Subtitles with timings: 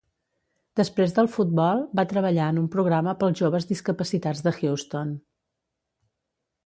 [0.79, 5.13] Després del futbol, va treballar en un programa pels joves discapacitats de Houston.